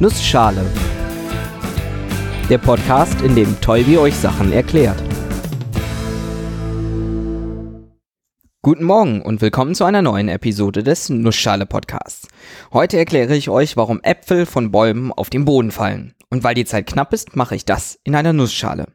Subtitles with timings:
[0.00, 0.64] Nussschale.
[2.48, 5.02] Der Podcast, in dem Tolbi euch Sachen erklärt.
[8.62, 12.28] Guten Morgen und willkommen zu einer neuen Episode des Nussschale Podcasts.
[12.72, 16.14] Heute erkläre ich euch, warum Äpfel von Bäumen auf den Boden fallen.
[16.30, 18.86] Und weil die Zeit knapp ist, mache ich das in einer Nussschale.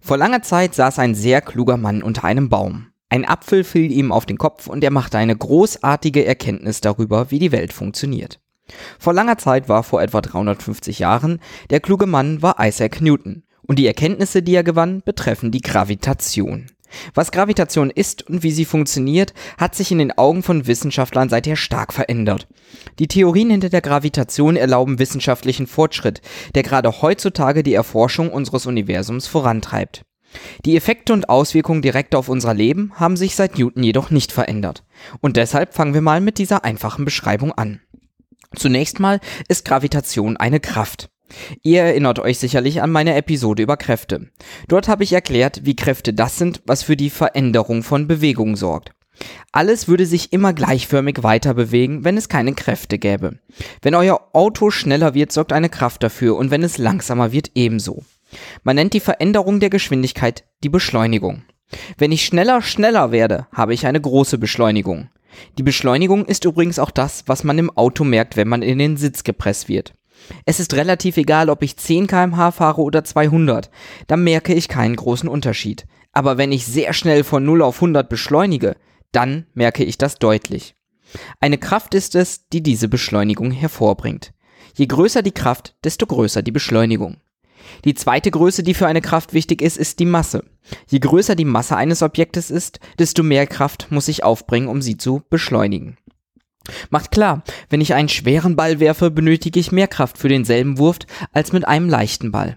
[0.00, 2.86] Vor langer Zeit saß ein sehr kluger Mann unter einem Baum.
[3.10, 7.38] Ein Apfel fiel ihm auf den Kopf und er machte eine großartige Erkenntnis darüber, wie
[7.38, 8.40] die Welt funktioniert.
[8.98, 13.78] Vor langer Zeit war vor etwa 350 Jahren, der kluge Mann war Isaac Newton und
[13.78, 16.66] die Erkenntnisse, die er gewann, betreffen die Gravitation.
[17.12, 21.56] Was Gravitation ist und wie sie funktioniert, hat sich in den Augen von Wissenschaftlern seither
[21.56, 22.46] stark verändert.
[22.98, 26.20] Die Theorien hinter der Gravitation erlauben wissenschaftlichen Fortschritt,
[26.54, 30.02] der gerade heutzutage die Erforschung unseres Universums vorantreibt.
[30.64, 34.84] Die Effekte und Auswirkungen direkt auf unser Leben haben sich seit Newton jedoch nicht verändert.
[35.20, 37.80] Und deshalb fangen wir mal mit dieser einfachen Beschreibung an.
[38.56, 41.10] Zunächst mal ist Gravitation eine Kraft.
[41.62, 44.28] Ihr erinnert euch sicherlich an meine Episode über Kräfte.
[44.68, 48.92] Dort habe ich erklärt, wie Kräfte das sind, was für die Veränderung von Bewegung sorgt.
[49.52, 53.38] Alles würde sich immer gleichförmig weiter bewegen, wenn es keine Kräfte gäbe.
[53.80, 58.02] Wenn euer Auto schneller wird, sorgt eine Kraft dafür und wenn es langsamer wird, ebenso.
[58.64, 61.44] Man nennt die Veränderung der Geschwindigkeit die Beschleunigung.
[61.96, 65.08] Wenn ich schneller schneller werde, habe ich eine große Beschleunigung.
[65.58, 68.96] Die Beschleunigung ist übrigens auch das, was man im Auto merkt, wenn man in den
[68.96, 69.94] Sitz gepresst wird.
[70.46, 73.70] Es ist relativ egal, ob ich 10 km/h fahre oder 200,
[74.06, 75.86] da merke ich keinen großen Unterschied.
[76.12, 78.76] Aber wenn ich sehr schnell von 0 auf 100 beschleunige,
[79.12, 80.74] dann merke ich das deutlich.
[81.40, 84.32] Eine Kraft ist es, die diese Beschleunigung hervorbringt.
[84.74, 87.18] Je größer die Kraft, desto größer die Beschleunigung.
[87.84, 90.44] Die zweite Größe, die für eine Kraft wichtig ist, ist die Masse.
[90.88, 94.96] Je größer die Masse eines Objektes ist, desto mehr Kraft muss ich aufbringen, um sie
[94.96, 95.96] zu beschleunigen.
[96.90, 100.98] Macht klar, wenn ich einen schweren Ball werfe, benötige ich mehr Kraft für denselben Wurf
[101.32, 102.56] als mit einem leichten Ball.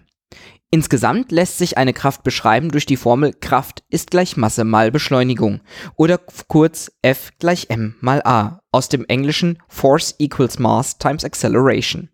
[0.70, 5.60] Insgesamt lässt sich eine Kraft beschreiben durch die Formel Kraft ist gleich Masse mal Beschleunigung
[5.96, 12.10] oder kurz F gleich m mal a aus dem englischen Force equals Mass times Acceleration.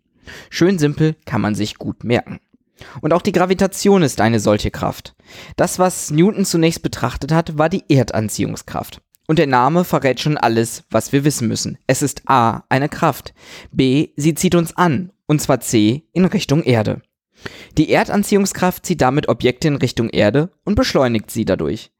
[0.49, 2.39] Schön simpel kann man sich gut merken.
[3.01, 5.15] Und auch die Gravitation ist eine solche Kraft.
[5.55, 9.01] Das, was Newton zunächst betrachtet hat, war die Erdanziehungskraft.
[9.27, 11.77] Und der Name verrät schon alles, was wir wissen müssen.
[11.87, 13.33] Es ist A, eine Kraft.
[13.71, 15.11] B, sie zieht uns an.
[15.25, 17.01] Und zwar C, in Richtung Erde.
[17.77, 21.91] Die Erdanziehungskraft zieht damit Objekte in Richtung Erde und beschleunigt sie dadurch.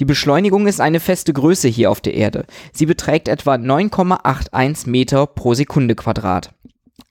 [0.00, 2.44] Die Beschleunigung ist eine feste Größe hier auf der Erde.
[2.72, 6.54] Sie beträgt etwa 9,81 Meter pro Sekunde Quadrat.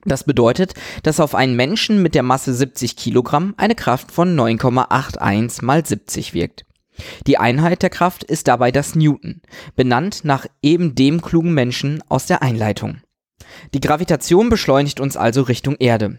[0.04, 5.64] Das bedeutet, dass auf einen Menschen mit der Masse 70 Kilogramm eine Kraft von 9,81
[5.64, 6.64] mal 70 wirkt.
[7.26, 9.40] Die Einheit der Kraft ist dabei das Newton,
[9.76, 12.98] benannt nach eben dem klugen Menschen aus der Einleitung.
[13.74, 16.18] Die Gravitation beschleunigt uns also Richtung Erde.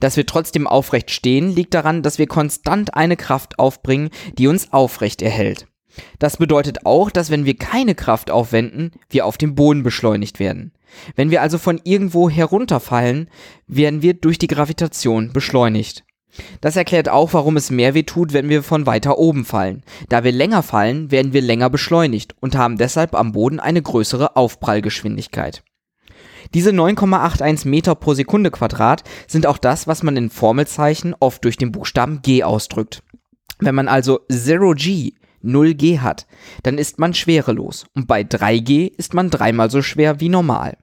[0.00, 4.72] Dass wir trotzdem aufrecht stehen, liegt daran, dass wir konstant eine Kraft aufbringen, die uns
[4.72, 5.66] aufrecht erhält.
[6.18, 10.72] Das bedeutet auch, dass wenn wir keine Kraft aufwenden, wir auf dem Boden beschleunigt werden.
[11.16, 13.28] Wenn wir also von irgendwo herunterfallen,
[13.66, 16.04] werden wir durch die Gravitation beschleunigt.
[16.60, 19.82] Das erklärt auch, warum es mehr weh tut, wenn wir von weiter oben fallen.
[20.08, 24.36] Da wir länger fallen, werden wir länger beschleunigt und haben deshalb am Boden eine größere
[24.36, 25.62] Aufprallgeschwindigkeit.
[26.54, 31.56] Diese 9,81 Meter pro Sekunde Quadrat sind auch das, was man in Formelzeichen oft durch
[31.56, 33.02] den Buchstaben G ausdrückt.
[33.58, 36.26] Wenn man also 0G 0G hat,
[36.62, 40.78] dann ist man schwerelos und bei 3G ist man dreimal so schwer wie normal.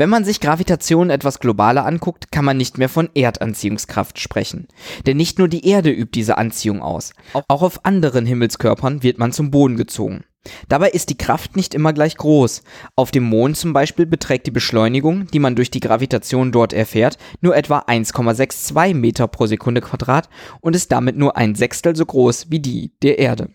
[0.00, 4.66] Wenn man sich Gravitation etwas globaler anguckt, kann man nicht mehr von Erdanziehungskraft sprechen.
[5.04, 7.12] Denn nicht nur die Erde übt diese Anziehung aus,
[7.48, 10.24] auch auf anderen Himmelskörpern wird man zum Boden gezogen.
[10.70, 12.62] Dabei ist die Kraft nicht immer gleich groß.
[12.96, 17.18] Auf dem Mond zum Beispiel beträgt die Beschleunigung, die man durch die Gravitation dort erfährt,
[17.42, 20.30] nur etwa 1,62 Meter pro Sekunde Quadrat
[20.62, 23.50] und ist damit nur ein Sechstel so groß wie die der Erde.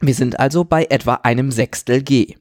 [0.00, 2.36] Wir sind also bei etwa einem Sechstel G.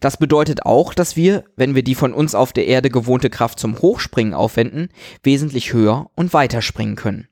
[0.00, 3.58] Das bedeutet auch, dass wir, wenn wir die von uns auf der Erde gewohnte Kraft
[3.58, 4.88] zum Hochspringen aufwenden,
[5.22, 7.28] wesentlich höher und weiter springen können.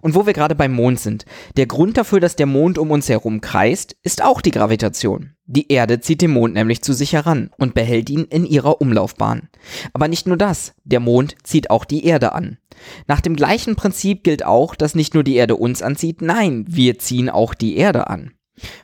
[0.00, 1.24] Und wo wir gerade beim Mond sind,
[1.56, 5.34] der Grund dafür, dass der Mond um uns herum kreist, ist auch die Gravitation.
[5.46, 9.48] Die Erde zieht den Mond nämlich zu sich heran und behält ihn in ihrer Umlaufbahn.
[9.92, 12.58] Aber nicht nur das, der Mond zieht auch die Erde an.
[13.06, 16.98] Nach dem gleichen Prinzip gilt auch, dass nicht nur die Erde uns anzieht, nein, wir
[16.98, 18.32] ziehen auch die Erde an.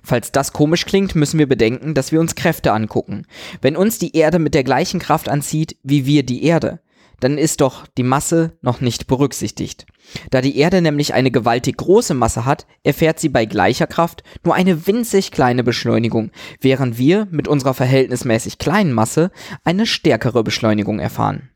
[0.02, 3.26] Falls das komisch klingt, müssen wir bedenken, dass wir uns Kräfte angucken.
[3.60, 6.80] Wenn uns die Erde mit der gleichen Kraft anzieht wie wir die Erde,
[7.20, 9.86] dann ist doch die Masse noch nicht berücksichtigt.
[10.30, 14.54] Da die Erde nämlich eine gewaltig große Masse hat, erfährt sie bei gleicher Kraft nur
[14.54, 16.30] eine winzig kleine Beschleunigung,
[16.60, 19.30] während wir mit unserer verhältnismäßig kleinen Masse
[19.64, 21.50] eine stärkere Beschleunigung erfahren.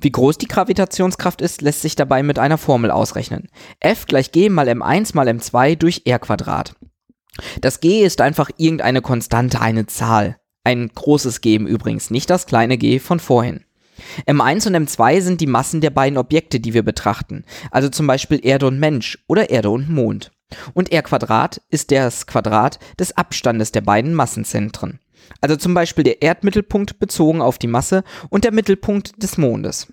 [0.00, 3.48] Wie groß die Gravitationskraft ist, lässt sich dabei mit einer Formel ausrechnen.
[3.78, 6.74] F gleich G mal M1 mal M2 durch R Quadrat.
[7.60, 10.36] Das G ist einfach irgendeine Konstante, eine Zahl.
[10.64, 13.64] Ein großes G im Übrigens, nicht das kleine g von vorhin.
[14.26, 18.40] M1 und M2 sind die Massen der beiden Objekte, die wir betrachten, also zum Beispiel
[18.42, 20.32] Erde und Mensch oder Erde und Mond.
[20.74, 24.98] Und R Quadrat ist das Quadrat des Abstandes der beiden Massenzentren.
[25.40, 29.92] Also zum Beispiel der Erdmittelpunkt bezogen auf die Masse und der Mittelpunkt des Mondes.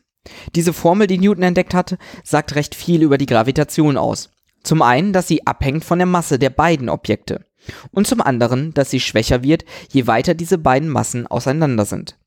[0.56, 4.30] Diese Formel, die Newton entdeckt hatte, sagt recht viel über die Gravitation aus.
[4.68, 7.46] Zum einen, dass sie abhängt von der Masse der beiden Objekte.
[7.92, 12.18] Und zum anderen, dass sie schwächer wird, je weiter diese beiden Massen auseinander sind.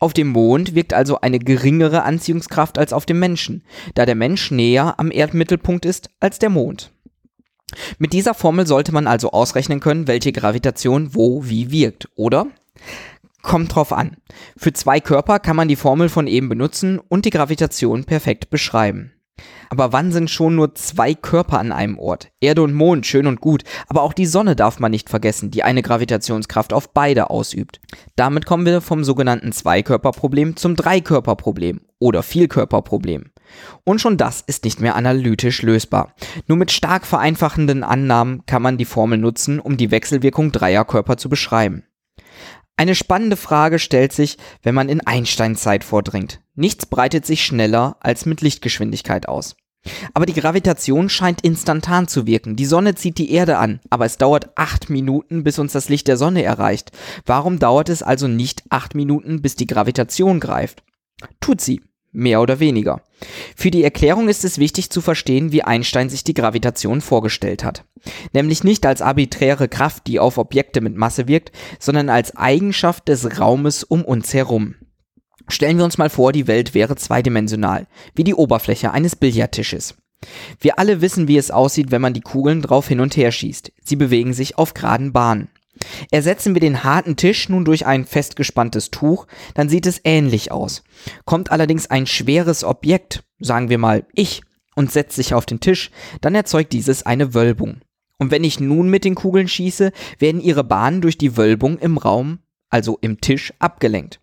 [0.00, 3.62] Auf dem Mond wirkt also eine geringere Anziehungskraft als auf dem Menschen,
[3.94, 6.90] da der Mensch näher am Erdmittelpunkt ist als der Mond.
[7.98, 12.48] Mit dieser Formel sollte man also ausrechnen können, welche Gravitation wo wie wirkt, oder?
[13.42, 14.16] Kommt drauf an.
[14.56, 19.13] Für zwei Körper kann man die Formel von eben benutzen und die Gravitation perfekt beschreiben.
[19.70, 22.30] Aber wann sind schon nur zwei Körper an einem Ort?
[22.40, 25.64] Erde und Mond, schön und gut, aber auch die Sonne darf man nicht vergessen, die
[25.64, 27.80] eine Gravitationskraft auf beide ausübt.
[28.16, 33.30] Damit kommen wir vom sogenannten Zweikörperproblem zum Dreikörperproblem oder Vielkörperproblem.
[33.84, 36.14] Und schon das ist nicht mehr analytisch lösbar.
[36.46, 41.16] Nur mit stark vereinfachenden Annahmen kann man die Formel nutzen, um die Wechselwirkung dreier Körper
[41.16, 41.84] zu beschreiben.
[42.76, 46.40] Eine spannende Frage stellt sich, wenn man in Einsteins Zeit vordringt.
[46.54, 49.54] Nichts breitet sich schneller als mit Lichtgeschwindigkeit aus.
[50.12, 52.56] Aber die Gravitation scheint instantan zu wirken.
[52.56, 56.08] Die Sonne zieht die Erde an, aber es dauert acht Minuten, bis uns das Licht
[56.08, 56.90] der Sonne erreicht.
[57.26, 60.82] Warum dauert es also nicht acht Minuten, bis die Gravitation greift?
[61.40, 61.82] Tut sie,
[62.14, 63.02] mehr oder weniger.
[63.56, 67.84] Für die Erklärung ist es wichtig zu verstehen, wie Einstein sich die Gravitation vorgestellt hat.
[68.32, 73.38] Nämlich nicht als arbiträre Kraft, die auf Objekte mit Masse wirkt, sondern als Eigenschaft des
[73.40, 74.76] Raumes um uns herum.
[75.48, 79.96] Stellen wir uns mal vor, die Welt wäre zweidimensional, wie die Oberfläche eines Billardtisches.
[80.58, 83.72] Wir alle wissen, wie es aussieht, wenn man die Kugeln drauf hin und her schießt.
[83.82, 85.48] Sie bewegen sich auf geraden Bahnen.
[86.10, 90.82] Ersetzen wir den harten Tisch nun durch ein festgespanntes Tuch, dann sieht es ähnlich aus.
[91.24, 94.42] Kommt allerdings ein schweres Objekt, sagen wir mal ich,
[94.74, 95.90] und setzt sich auf den Tisch,
[96.20, 97.80] dann erzeugt dieses eine Wölbung.
[98.18, 101.98] Und wenn ich nun mit den Kugeln schieße, werden ihre Bahnen durch die Wölbung im
[101.98, 102.38] Raum,
[102.70, 104.20] also im Tisch, abgelenkt.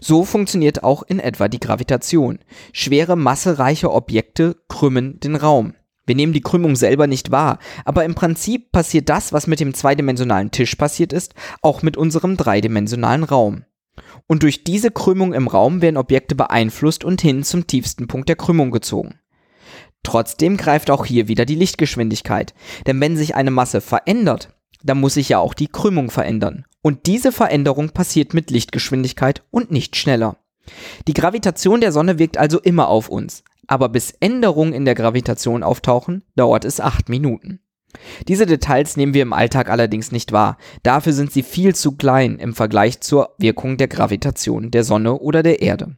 [0.00, 2.38] So funktioniert auch in etwa die Gravitation.
[2.72, 5.74] Schwere, massereiche Objekte krümmen den Raum.
[6.06, 9.74] Wir nehmen die Krümmung selber nicht wahr, aber im Prinzip passiert das, was mit dem
[9.74, 13.64] zweidimensionalen Tisch passiert ist, auch mit unserem dreidimensionalen Raum.
[14.26, 18.36] Und durch diese Krümmung im Raum werden Objekte beeinflusst und hin zum tiefsten Punkt der
[18.36, 19.18] Krümmung gezogen.
[20.02, 22.54] Trotzdem greift auch hier wieder die Lichtgeschwindigkeit,
[22.86, 24.54] denn wenn sich eine Masse verändert,
[24.84, 26.64] dann muss sich ja auch die Krümmung verändern.
[26.82, 30.36] Und diese Veränderung passiert mit Lichtgeschwindigkeit und nicht schneller.
[31.08, 35.62] Die Gravitation der Sonne wirkt also immer auf uns, aber bis Änderungen in der Gravitation
[35.62, 37.60] auftauchen, dauert es acht Minuten.
[38.28, 42.38] Diese Details nehmen wir im Alltag allerdings nicht wahr, dafür sind sie viel zu klein
[42.38, 45.96] im Vergleich zur Wirkung der Gravitation der Sonne oder der Erde.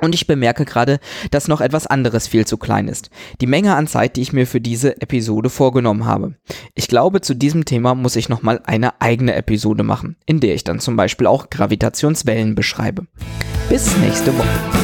[0.00, 0.98] Und ich bemerke gerade,
[1.30, 3.10] dass noch etwas anderes viel zu klein ist.
[3.40, 6.34] Die Menge an Zeit, die ich mir für diese Episode vorgenommen habe.
[6.74, 10.64] Ich glaube, zu diesem Thema muss ich nochmal eine eigene Episode machen, in der ich
[10.64, 13.06] dann zum Beispiel auch Gravitationswellen beschreibe.
[13.68, 14.83] Bis nächste Woche.